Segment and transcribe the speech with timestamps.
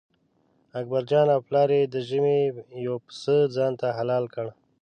[0.79, 2.39] اکبرجان او پلار یې د ژمي
[2.85, 4.47] یو پسه ځانته حلال کړ.